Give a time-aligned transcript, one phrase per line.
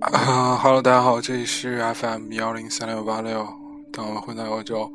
[0.00, 3.46] 哈喽，大家好，这里是 FM 幺零三六八六，
[3.92, 4.90] 当我混在欧洲，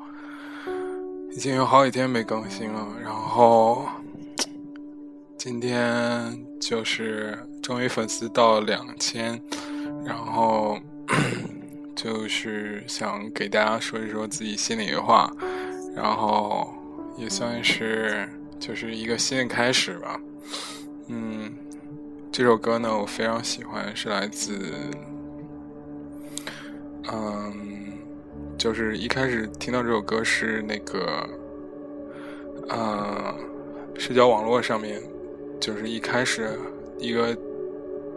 [1.31, 3.85] 已经有好几天没更新了，然后
[5.37, 9.39] 今天就是终于粉丝到两千，
[10.03, 10.75] 然后
[11.95, 15.31] 就是想给大家说一说自己心里的话，
[15.95, 16.67] 然后
[17.15, 18.27] 也算是
[18.59, 20.19] 就是一个新的开始吧，
[21.09, 21.53] 嗯。
[22.37, 24.59] 这首歌呢，我非常喜欢，是来自，
[27.09, 27.93] 嗯，
[28.57, 31.29] 就是一开始听到这首歌是那个，
[32.67, 33.33] 呃，
[33.97, 35.01] 社交网络上面，
[35.61, 36.59] 就是一开始
[36.97, 37.33] 一个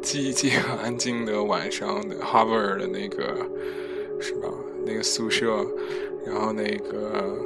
[0.02, 0.50] 寂静
[0.82, 3.48] 安静的晚上的哈维尔的那个，
[4.20, 4.48] 是吧？
[4.84, 5.64] 那个宿舍，
[6.26, 7.38] 然后那个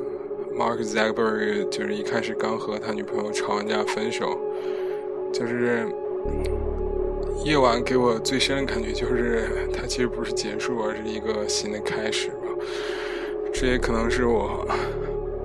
[0.56, 4.40] Mark Zuckerberg 就是一开始刚和他女朋友吵完架分手，
[5.34, 5.86] 就是。
[7.44, 12.46] 夜晚给我最深的感觉就是，它其实不是结束，而是一个新的开始吧。
[13.52, 14.64] 这也可能是我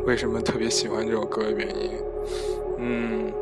[0.06, 1.92] 为什么特别喜欢这首歌的原因。
[2.78, 3.34] 嗯，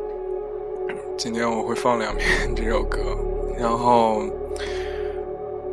[1.18, 2.98] 今天我会放两遍这首歌，
[3.58, 4.22] 然后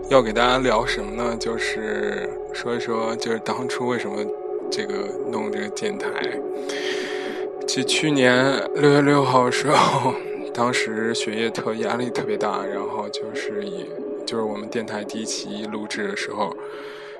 [0.10, 1.38] 要给大家聊什么呢？
[1.40, 4.18] 就是说一说，就是当初为什么
[4.70, 6.10] 这个弄这个电台。
[7.66, 10.14] 其实去年六月六号的时候。
[10.54, 13.86] 当时学业特压力特别大，然后就是以
[14.26, 16.56] 就是我们电台第一期录制的时候，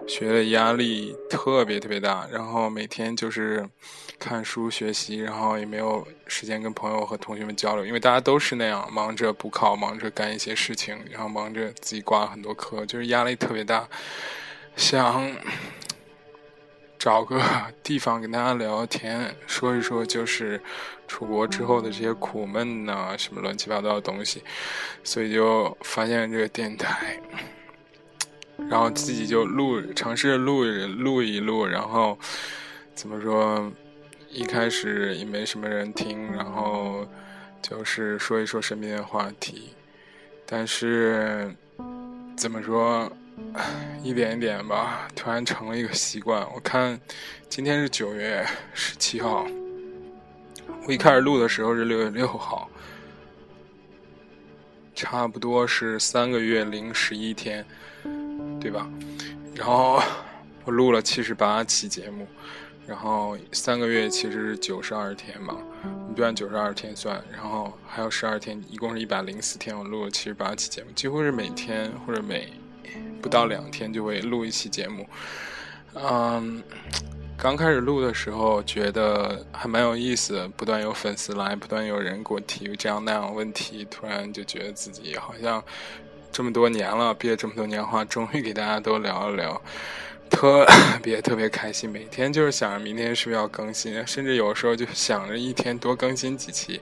[0.08, 3.68] 学的压力特别特别大，然后每天就是
[4.20, 13.88] 看书学习，然后也没有时间跟朋友和同学们交流，因为大家都是那样忙着补考，忙着干一些事情，然后忙着自己挂很多科，就是压力特别大，
[14.76, 15.26] 想。
[17.04, 17.38] 找个
[17.84, 20.58] 地方跟大家聊聊天， 说一说就是
[21.06, 24.42] 出国之后的这些苦闷呐，什么乱七八糟的东西，
[25.04, 27.20] 所以就发现这个电台，
[28.70, 32.18] 然后自己就录，尝试录录一录，然后
[32.96, 33.70] 怎么说，
[34.30, 37.06] 一开始也没什么人听，然后
[37.62, 39.74] 就是说一说身边的话题，
[40.46, 41.54] 但是
[42.38, 43.12] 怎么说？
[44.04, 46.46] 一点一点吧，突然成了一个习惯。
[46.54, 47.00] 我看
[47.50, 49.46] 今天是九月十七号，
[50.86, 52.70] 我一开始录的时候是六月六号，
[54.94, 57.66] 差不多是三个月零十一天，
[58.60, 58.90] 对吧？
[59.56, 60.02] 然后
[60.66, 62.28] 我录了七十八期节目，
[62.86, 65.58] 然后三个月其实是九十二天嘛，
[66.10, 72.52] 你就按九十二天算，然后还有十二天，一共是一百零四天，我录了七十八期节目，几乎是每天或者每。
[73.22, 75.08] 不到两天就会录一期节目，
[75.94, 76.62] 嗯，
[77.38, 85.64] 刚开始录的时候觉得还蛮有意思，不断有粉丝来，不断有人给我提这样那样问题，突然就觉得自己好像
[86.32, 89.62] 这么多年了，毕业这么多年话，终于给大家都聊了聊，
[90.30, 90.66] 特
[91.02, 96.82] 别特别开心，每天就是想着明天是不是要更新，甚至有时候就想着一天多更新几期。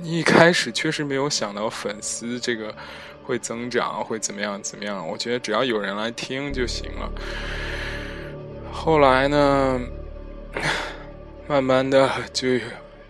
[0.00, 2.74] 你一开始确实没有想到粉丝这个。
[3.26, 4.62] 会增长，会怎么样？
[4.62, 5.04] 怎么样？
[5.04, 7.10] 我觉得只要有人来听就行了。
[8.72, 9.80] 后来呢，
[11.48, 12.56] 慢慢的就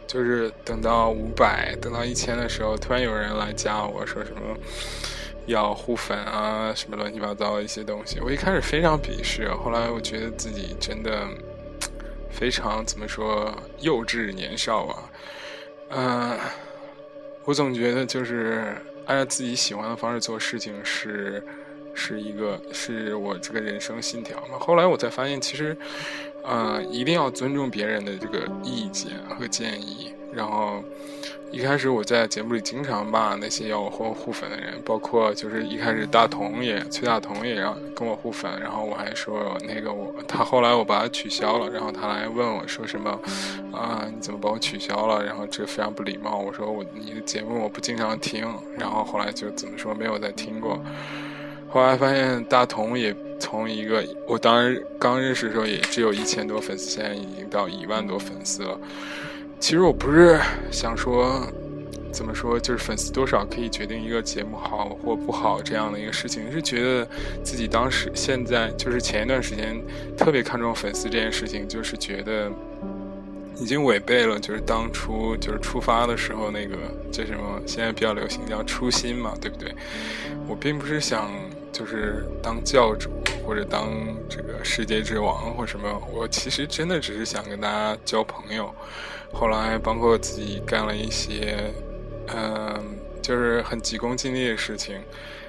[0.07, 4.41] 就是等到五百，等到一千的时候，突然有人来加我说什么
[5.45, 8.19] 要互粉啊，什么乱七八糟的一些东西。
[8.21, 11.29] 我一开始非常鄙视，后来我觉得自己真的
[12.31, 14.97] 非常怎么说幼稚年少啊。
[15.91, 16.39] 嗯，
[17.47, 18.77] 我总觉得就是。
[19.07, 21.41] 按照自己喜欢的方式做事情是，
[21.95, 24.59] 是一个是我这个人生信条嘛。
[24.59, 25.77] 后来我才发现，其实，
[26.43, 30.83] 呃，一定要尊重别人的这个意见和建议，然后。
[31.53, 43.19] 一开始我在节目里经常骂那些要我互互粉的人，包括就是一开始大同也崔大同也让跟我互粉，然后我还说那个我他后来我把他取消了，然后他来问我说什么
[43.73, 45.25] 啊你怎么把我取消了？
[45.25, 50.79] 然后这非常不礼貌，我说我你的节目我不经常听，然后后来就怎么说没有再听过，
[51.71, 58.79] 后来发现大同也从一个我当时刚认识的时候也只有一千多粉丝，现在已经到一万多粉丝了。
[59.59, 61.45] 其实我不是想说，
[62.13, 67.09] 怎么说，就是粉丝多少可以决定一个节目好或不好这样的一个事情，是觉得
[67.43, 69.83] 自己当时现在就是前一段时间
[70.17, 72.51] 特别看重粉丝这件事情，就是觉得
[73.57, 76.77] 已经违背了就是当初就是出发的时候那个
[77.11, 79.75] 叫什么，现在比较流行叫初心嘛，对不对？
[80.47, 81.31] 我并不是想
[81.77, 83.11] 就是当教主
[83.47, 83.91] 或者当
[84.31, 88.75] 这个世界之王或什么，我其实真的只是想跟大家交朋友。
[89.31, 91.71] 后来，包括自己干了一些，
[92.29, 92.83] 嗯，
[93.21, 94.97] 就是很急功近利的事情，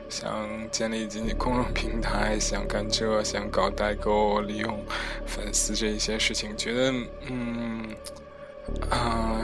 [0.10, 0.30] 想
[0.70, 4.84] 建立自己公众平台， 想干这，想搞代购，利用
[5.26, 6.94] 粉丝这一些事情，觉得
[7.30, 7.86] 嗯
[8.90, 9.40] 啊，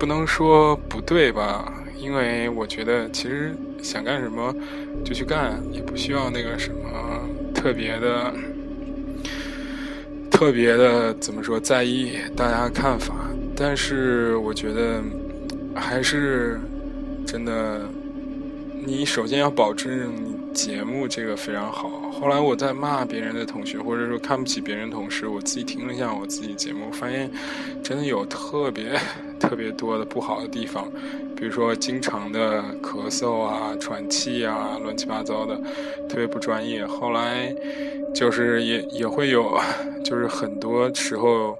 [0.00, 1.72] 不能说不对吧？
[2.02, 4.52] 因为我觉得其实想干什么
[5.04, 7.20] 就去干，也不需要那个什么
[7.54, 8.34] 特别的、
[10.28, 13.14] 特别的怎么说在意大家看法。
[13.54, 15.00] 但是我觉得
[15.76, 16.58] 还是
[17.24, 17.82] 真的。
[18.84, 21.88] 你首先要保证你节目这个非常好。
[22.10, 27.30] 后来我在骂别人的同学，或者说看不起别人同事，我自己听了一下我自己节目，发现
[27.80, 28.98] 真的有特别
[29.38, 30.90] 特别多的不好的地方，
[31.42, 35.56] 比如说经常的咳嗽啊、喘气啊、乱七八糟的，
[36.08, 36.86] 特别不专业。
[36.86, 37.52] 后来
[38.14, 39.58] 就是也也会有，
[40.04, 41.58] 就是很多时候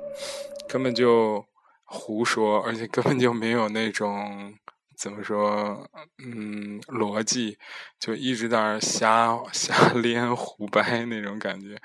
[0.68, 1.44] 根本就
[1.84, 4.54] 胡说，而且根本就没有那种。
[4.96, 5.84] 怎么说？
[6.24, 7.58] 嗯，逻辑
[7.98, 11.76] 就一直在那瞎 瞎连胡掰那种感觉。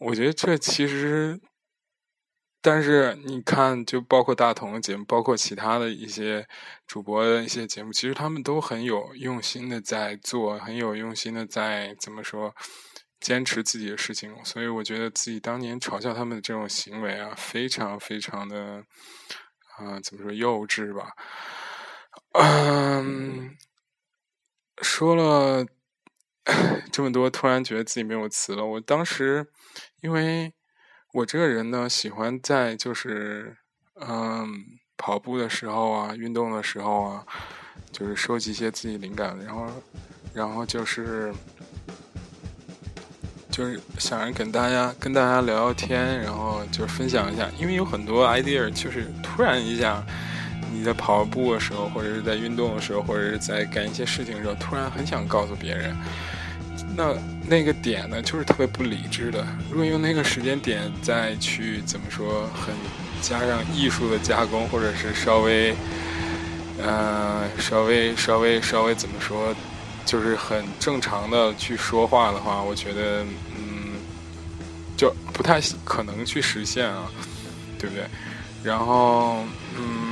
[0.00, 1.38] 我觉得这其实，
[2.66, 6.48] 但是你看，就包括大同的节目，包括其他的一些
[6.86, 12.54] 主播的一些节目，其实他们都很有用心的在做，很有用心的在怎么说，
[13.20, 14.34] 坚持自己的事情。
[14.46, 18.82] 所以我觉得自己当年嘲笑他们的这种行为啊，非常非常的
[19.76, 21.10] 啊，怎么说幼稚吧。
[22.32, 23.54] 嗯，
[24.80, 25.66] 说了
[26.90, 28.64] 这么多，突然觉得自己没有词了。
[28.64, 29.46] 我当时，
[30.00, 30.54] 因为
[31.14, 33.56] 我这个人呢，喜欢在就是
[34.00, 34.48] 嗯
[34.96, 37.24] 跑步的时候啊，运动的时候啊，
[37.92, 39.66] 就是收集一些自己灵感，然后，
[40.32, 41.32] 然后就是
[43.48, 50.04] 就是想着跟大家跟大家聊聊天，然后就分享一下，因为有很多 idea，就是突然一下。
[50.72, 55.96] 你在跑步的时候，或者是在运动的时候，或者是在干一些事情的时候，突然很想告诉别人，
[56.96, 57.14] 那
[57.46, 59.46] 那个点呢，就是特别不理智的。
[59.70, 62.74] 如果用那个时间点再去怎么说，很
[63.20, 65.74] 加上艺术的加工，或者是稍微，
[66.82, 69.54] 嗯，稍微稍微稍微怎么说，
[70.04, 73.22] 就是很正常的去说话的话，我觉得，
[73.56, 73.94] 嗯，
[74.96, 77.10] 就不太可能去实现啊，
[77.78, 78.04] 对不对？
[78.62, 79.44] 然后，
[79.76, 80.03] 嗯。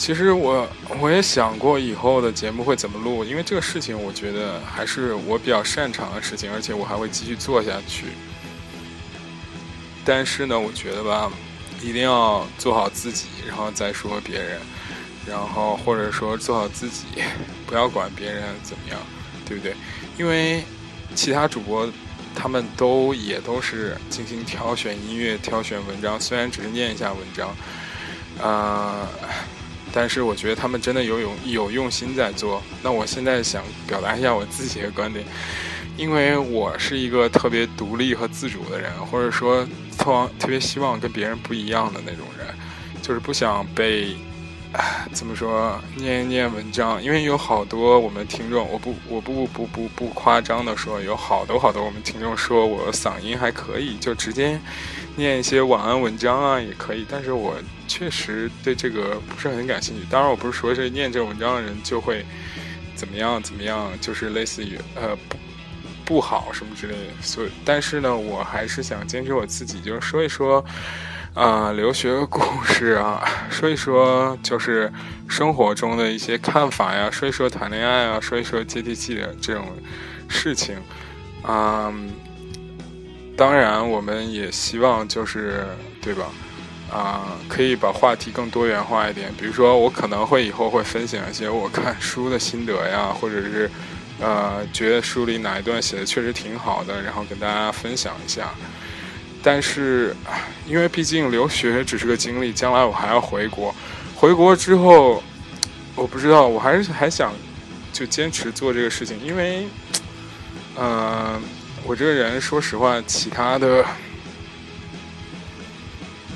[0.00, 0.66] 其实我
[0.98, 8.06] 我也想过以后的节目会怎么录，因为这个事情我觉得还是我比较擅长的事情，而且我还会继续做下去。
[10.02, 11.30] 但是呢，我觉得吧，
[11.82, 14.58] 一定要做好自己，然后再说别人，
[15.26, 17.04] 然后或者说做好自己，
[17.66, 18.98] 不要管别人怎么样，
[19.44, 19.76] 对不对？
[20.16, 20.64] 因为
[21.14, 21.86] 其他主播
[22.34, 27.54] 他们都也都是进行挑选音乐、挑选文章，虽然只是念一下文章，
[28.42, 29.06] 啊。
[29.92, 32.62] 但是我觉得他们真的有有有用心在做。
[32.82, 35.24] 那我现在想表达一下我自己的观点，
[35.96, 39.66] 因为我是一个特别独立和自主的人，或者说
[39.98, 42.46] 特特别希望跟别人不一样的那种人，
[43.02, 44.16] 就是不想被
[45.12, 47.02] 怎么说念一念文章。
[47.02, 54.60] 因为有好多我们听众，我不我不不不不夸张的说，有好多好多我们听众说我嗓音还可以，就直接
[55.16, 57.06] 念一些晚安文章啊也可以。
[57.08, 57.54] 但是我。
[57.92, 60.06] 确实对这个不是很感兴趣。
[60.08, 62.24] 当然，我不是说是念这文章的人就会
[62.94, 65.36] 怎么样怎么样，就是类似于呃不
[66.04, 67.12] 不好什么之类的。
[67.20, 70.64] 所以，但是呢，我还是想坚持我自己，就是说一说
[71.34, 74.88] 啊留学故事啊，说一说就是
[75.28, 79.66] 生活中的一些看法呀，说一说谈恋爱啊，说一说接地气的这种
[80.28, 80.76] 事情
[81.42, 81.92] 啊。
[83.40, 85.66] 当然，我们也希望就是
[86.02, 86.26] 对吧？
[86.92, 89.32] 啊，可以把话题更多元化一点。
[89.38, 93.70] 比如说，我可能会以后会分享一些我看书的心得呀，或者是，
[94.20, 98.50] 呃，觉得书里哪一段写的确实挺好的，然后跟大家分享一下。
[99.42, 100.14] 但是，
[100.66, 103.74] 因为毕竟留学只是个经历，将来我还要回国。
[104.14, 105.22] 回国之后，
[105.94, 107.32] 我不知道，我还是还想
[107.90, 109.66] 就坚持做这个事情，因为，
[110.78, 111.40] 嗯，
[111.90, 113.84] 我这个人说实话，其他的。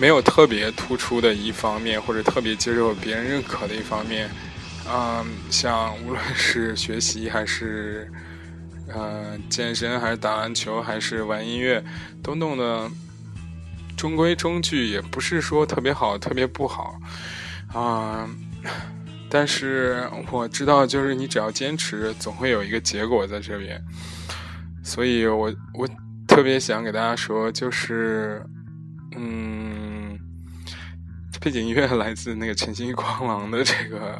[0.01, 4.29] 没有特别突出的一方面，或者特别接受别人认可的一方面，
[4.91, 8.11] 嗯，像无论是学习还是，
[8.93, 11.83] 呃，健身还是打篮球还是玩音乐，
[12.21, 12.91] 都弄得
[13.97, 16.99] 中规中矩，也不是说特别好，特别不好，
[17.73, 18.29] 啊，
[19.31, 23.81] 但是我知道，就是你只要坚持，总会有一个结果在这边，
[24.85, 25.89] 所以我我
[26.29, 28.45] 特别想给大家说，就是，
[29.17, 30.17] 嗯。
[31.41, 34.19] 背景音乐来自那个晨曦光廊的这个，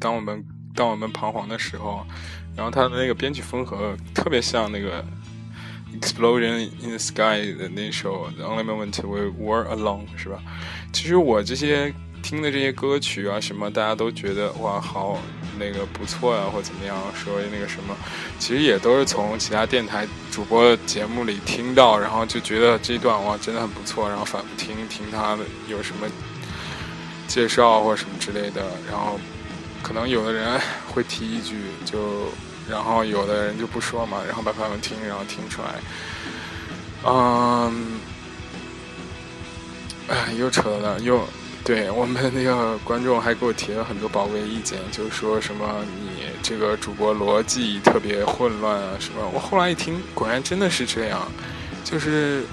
[0.00, 0.42] 当我们
[0.74, 2.06] 当我们彷徨的时候，
[2.56, 5.04] 然后他的那个编曲风格特别像那个
[6.00, 10.40] Explosion in the Sky 的那首 The Only Moment We Were Alone，是吧？
[10.90, 11.92] 其实我这些
[12.22, 15.18] 听的这些歌曲啊，什么大家都觉得哇，好
[15.58, 17.96] 那个不错呀，或怎么样，说那个什么，
[18.38, 26.06] 其实也都是从其他电台主播节目里听到，然后就觉得这段哇真的很不错，然后反复听听他的有什么
[27.26, 29.18] 介绍或什么之类的，然后
[29.82, 32.28] 可能有的人会提一句，就
[32.68, 35.68] 然后有的人就不说嘛，然后把他们听，然后听出来，
[37.04, 38.00] 嗯。
[40.06, 41.26] 哎，又扯了，又
[41.64, 49.26] 对我们那个观众还给我提了很多宝贵意见，就是说什么你这个主播逻辑特别混乱啊什么。
[49.32, 51.26] 我后来一听，果然真的是这样，
[51.82, 52.44] 就是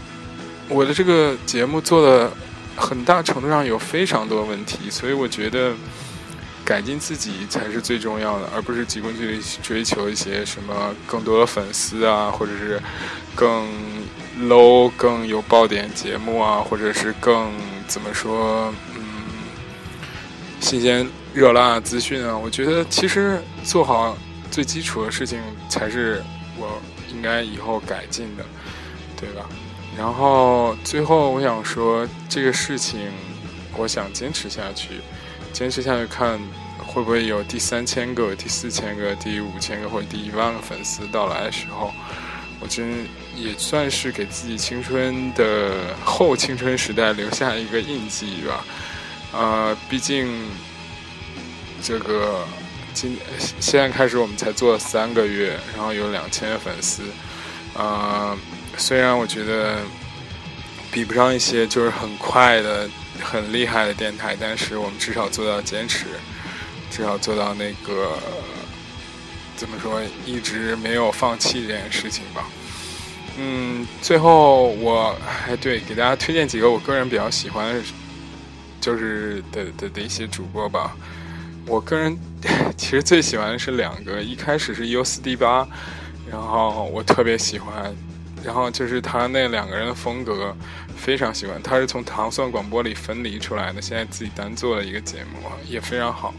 [0.69, 2.31] 我的这个节目做的
[2.77, 5.73] 很大程度上有非常多问题，所以我觉得
[6.63, 12.81] 改进自己才是最重要的，而不是急功近利追求一些什么更多的粉丝啊，或者是
[13.35, 13.67] 更。
[14.47, 17.51] low 更有爆点节目啊，或者是更
[17.85, 18.73] 怎么说，
[20.61, 24.15] 新鲜热辣资讯啊，我觉得其实做好
[24.49, 26.23] 最基础的事情才是
[26.57, 26.79] 我
[27.11, 28.45] 应该以后改进的，
[29.19, 29.49] 对吧？
[29.97, 33.11] 然后最后我想说，这个事情
[33.75, 35.01] 我想坚持下去，
[35.51, 36.39] 坚持下去看
[36.77, 41.91] 会不会有第三千个、第四千个、第五千个或者第一万个粉丝到来的时候。
[42.61, 48.63] 我真也算是给自己青春的后青春时代留下一个印记吧，
[49.33, 50.49] 呃，毕竟
[51.81, 52.45] 这个
[52.93, 53.17] 今
[53.59, 57.03] 现在开始我们才做了三个月，然后有两千粉丝，
[57.73, 58.37] 呃，
[58.77, 59.79] 虽然我觉得
[60.91, 62.89] 比不上一些就是很快的、
[63.21, 66.05] 很厉害的电台，但是我们至少做到坚持，
[66.89, 68.17] 至少做到那个。
[69.57, 70.01] 怎么说？
[70.25, 72.49] 一直没有放弃这件事情吧。
[73.37, 77.79] 嗯，最后我还对给大家推荐几个我个人比较喜欢，
[78.81, 80.97] 就是的的的一些主播吧。
[81.67, 82.17] 我个人
[82.75, 85.65] 其实最喜欢的是两个，一开始是 U 四 D 八，
[86.29, 87.95] 然后我特别喜欢，
[88.43, 90.53] 然后就是他那两个人的风格
[90.97, 91.61] 非常喜欢。
[91.61, 96.33] 他是从糖蒜广播里分离出来的，现在自己单做了一个节目，也非常好。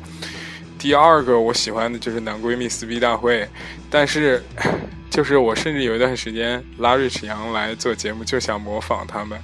[0.77, 3.49] 第二个我喜欢的就是男闺蜜撕逼大会，
[3.89, 4.43] 但是，
[5.09, 9.39] 就是我甚至有一段时间拉瑞驰阳来做节目就想模仿他们，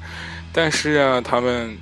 [0.53, 1.79] 但是啊，他们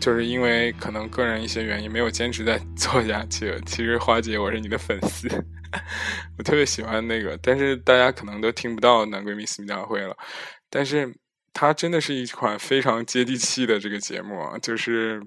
[0.00, 3.54] 就是因为可能个人一些原因没有坚持再做下去。
[3.66, 5.28] 其实花姐，我是你的粉丝，
[6.38, 10.16] 我特别喜欢那个，但是大家可能都听不到男闺蜜私密大会了，
[10.68, 11.14] 但是
[11.52, 15.22] 它真的是一款非常接地气的这个节目，就是。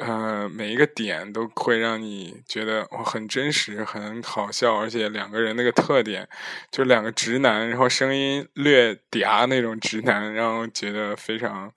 [0.00, 6.26] 呃，每一个点都会让你觉得我很真实，很好笑，而且两个人那个特点，
[6.70, 11.70] 就两个直男，然后声音略嗲那种直男，让我觉得非常，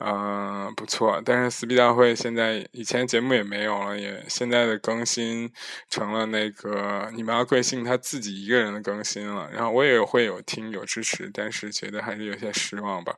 [0.00, 1.22] 呃不错。
[1.24, 5.48] 但是撕逼大会现在以前节目也没有了，也现在的更新
[5.88, 13.14] 成了那个你妈贵姓他自己一个人的更新了，然后我也会有听有支持，但是觉得还是有些失望吧。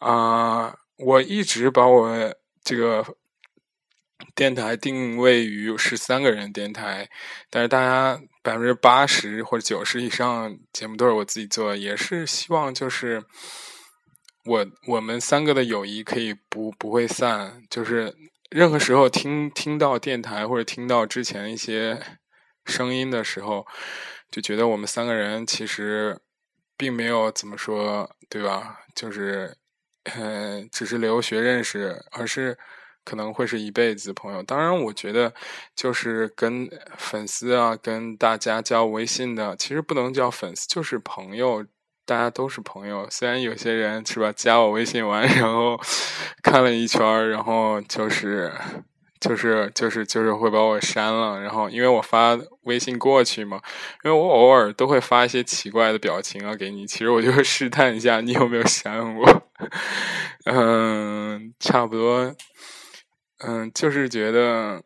[0.00, 3.06] 啊，我一直把我这个。
[4.34, 7.06] 电台定位于十三个人电台，
[7.50, 13.22] 但是大家百分之八十或者九十以上节目都是我自己做，也是希望就是
[14.46, 18.14] 我我们三个的友谊可以不不会散，就是
[18.50, 22.00] 任何时候听听到电台或者听到之前一些
[22.64, 23.66] 声音的时候，
[24.30, 26.18] 就觉得我们三个人其实
[26.76, 28.80] 并没有怎么说，对吧？
[28.94, 29.56] 就是
[30.04, 32.56] 嗯，只是留学认识，而是。
[33.08, 34.42] 可能会是一辈子朋友。
[34.42, 35.32] 当然，我觉得
[35.76, 41.64] 就是跟粉丝啊，跟大家交微信的，其实不能叫粉丝，就是朋友。
[42.06, 43.06] 大家都是朋友。
[43.10, 45.78] 虽然有些人是吧，加我微信完， 然后
[46.42, 48.52] 看了一圈，然后就是
[49.20, 51.40] 就是就是就是会把我删了。
[51.40, 53.60] 然后因为我发微信过去嘛，
[54.04, 56.86] 因为我偶尔都会发一些奇怪的表情啊给你。
[56.86, 59.42] 其实我就会试探一下你有没有删我。
[60.46, 62.34] 嗯，差不多。
[63.38, 64.82] 嗯，就是觉得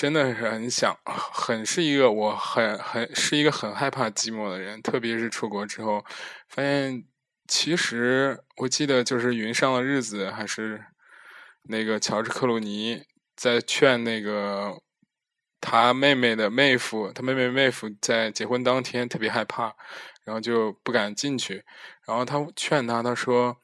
[0.00, 6.02] 真的是很想，很是一个我很很是一个很害怕寂寞的人，特别是出国之后，
[6.48, 7.04] 发现
[7.46, 10.82] 其实我记得就是《云上的日子》还是
[11.64, 13.02] 那个乔治克鲁尼
[13.36, 14.80] 在劝那个
[15.60, 19.64] 他妹妹的妹夫，他妹妹妹夫在结婚当天特别害怕，
[20.24, 21.62] 然后就不敢进去，
[22.06, 23.54] 然后他劝他，他说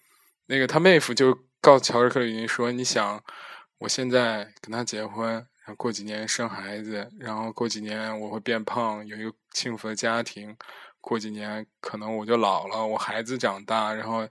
[0.48, 3.24] 那个他妹夫就告诉乔治克鲁尼说，你想。
[3.80, 10.56] 我现在跟他结婚，过几年生孩子，然后过几年我会变胖，有一个幸福的家庭，
[11.00, 14.26] 过几年可能我就老了，我孩子长大，然后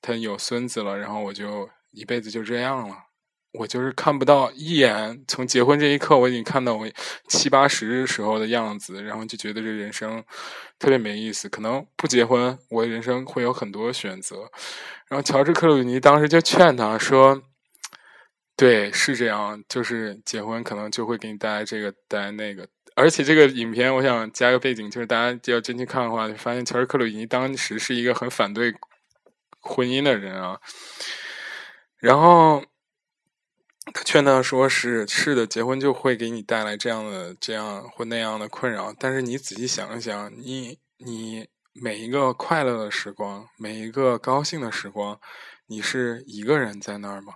[0.00, 2.96] 他有孙子了，然后我就一辈子就这样了。
[3.52, 6.86] 我就是看不到一眼，从结婚这一刻，我已经看到我
[7.28, 10.22] 七八十时候的样子，然后就觉得这人生
[10.78, 11.48] 特别没意思。
[11.48, 14.50] 可能不结婚，我人生会有很多选择。
[15.08, 17.42] 然后乔治克鲁尼当时就劝他说
[18.58, 22.68] ：“对，是这样，就是结婚可能就会给你带来这个带来那个。
[22.96, 28.74] 而且这个影片，我想加个背景，就是大家要真去看的话，就发现乔治克鲁尼当时是一个很反对
[29.60, 30.58] 婚姻的人啊。
[31.98, 32.64] 然后。”
[33.94, 38.92] 他劝他说：“是是的，结婚就会给你带来这样的、这样或那样的困扰。
[38.98, 45.18] 但是你仔细想一想，你你每一个快乐的时光，每一个高兴的时光，
[45.68, 47.32] 你是一个人在那儿吗？”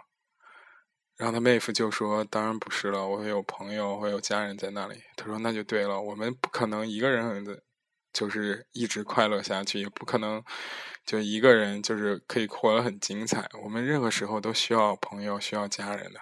[1.16, 7.62] 然后他妹夫就说：“当然不是了，我有朋友，会有家人在那里。”他说：“那就对了，我们不可能一个人的，
[8.12, 10.42] 就是一直快乐下去，也不可能
[11.07, 13.49] 就一个人就是可以活得很精彩。
[13.62, 16.21] 我们任何时候都需要朋友，需要家人的。”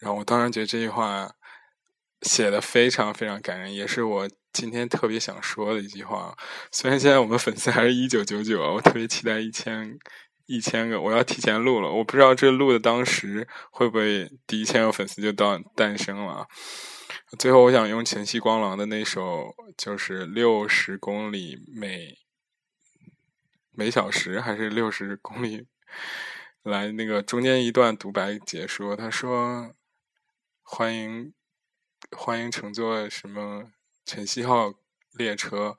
[0.00, 1.30] 然后我当然觉得这句话
[2.22, 6.36] 写的非常非常感人，也是我今天特别想说的一句话。
[6.70, 9.96] 虽然现在我们粉丝还是一九九九，我特别期待一千
[10.46, 11.90] 一千个，我要提前录了。
[11.90, 16.46] 我不知道这录的当时会不会第一千个粉丝就到诞生了。
[17.38, 22.18] 最后，我想用晨曦光廊的那首，就是六十公里每
[23.72, 25.66] 每小时，还是六十公里，
[26.62, 28.96] 来那个中间一段独白解说。
[28.96, 29.74] 他说。
[30.66, 31.34] 欢迎，
[32.16, 33.70] 欢迎乘坐什么
[34.06, 34.72] 晨曦号
[35.12, 35.76] 列车，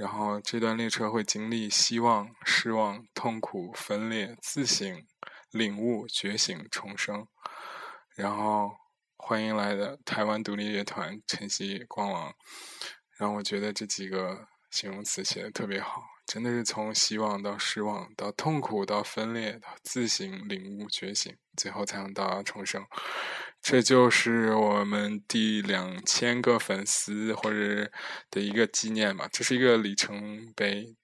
[0.00, 5.06] 然后这段列车会经历希望、失望、痛苦、分裂、自省、
[5.50, 7.28] 领悟、觉醒、重生，
[8.16, 8.70] 然后
[9.18, 12.34] 欢迎来的台湾独立乐团晨曦光芒，
[13.18, 16.02] 然后我觉得这几个形容词写的特别好。
[16.26, 22.82] 真的是从希望到失望，到痛苦，到分裂，到自省、领悟、觉醒，最后才能到重生。
[23.62, 27.90] 这就是我们第两千个粉丝或者
[28.30, 30.96] 的一个纪念吧，这是一个里程碑。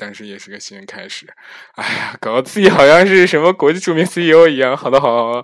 [0.00, 1.30] 但是也是个新开始，
[1.74, 4.74] 哎呀，搞得自己好像是什么国际著名 CEO 一样。
[4.74, 5.42] 好的，好，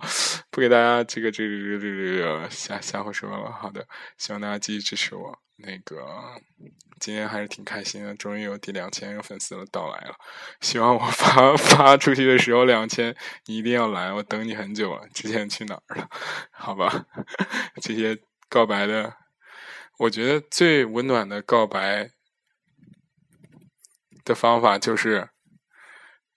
[0.51, 3.53] 不给大家这个这个这个这个瞎瞎胡说了。
[3.53, 5.39] 好的，希望大家继续支持我。
[5.59, 6.07] 那个
[6.99, 10.15] 今天还是挺开心的，终于有第两千个粉丝的到来了。
[10.63, 13.15] 希望我发 发出去的时候两千，
[13.45, 15.03] 你一定要来，我等你很久了。
[15.13, 16.09] 之前去哪儿了？
[16.51, 17.05] 好吧，
[17.83, 19.13] 这些告白的，
[19.99, 22.16] 我觉得最温暖的告白。
[24.27, 25.31] 的方法就是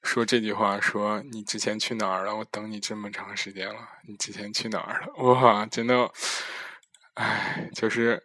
[0.04, 2.36] 说这句话：说你之前去哪儿了？
[2.38, 5.14] 我等你这么长时间了，你之前去哪儿了？
[5.24, 6.10] 哇，真的，
[7.16, 8.24] 哎，就是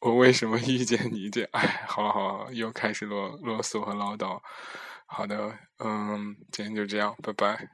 [0.00, 1.30] 我为什么遇见你？
[1.30, 4.40] 这哎，好好，又开始啰啰嗦和唠叨。
[5.06, 7.70] 好的，嗯，今天就这样，拜拜。